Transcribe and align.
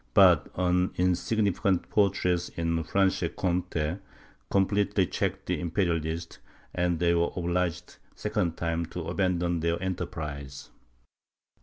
But 0.15 0.49
an 0.55 0.93
insignificant 0.97 1.85
fortress 1.85 2.49
in 2.49 2.83
Franche 2.83 3.29
Comte 3.35 3.99
completely 4.49 5.05
checked 5.05 5.45
the 5.45 5.59
Imperialists, 5.59 6.39
and 6.73 6.97
they 6.97 7.13
were 7.13 7.29
obliged, 7.35 7.97
a 8.11 8.17
second 8.17 8.57
time, 8.57 8.87
to 8.87 9.01
abandon 9.03 9.59
their 9.59 9.79
enterprise. 9.79 10.71